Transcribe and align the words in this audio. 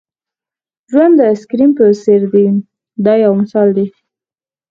ژوند 0.91 1.13
د 1.17 1.21
آیس 1.29 1.41
کریم 1.49 1.71
په 1.77 1.83
څېر 2.03 2.21
دی 2.33 2.45
دا 3.05 3.13
یو 3.23 3.33
مثال 3.41 3.67
دی. 3.77 3.87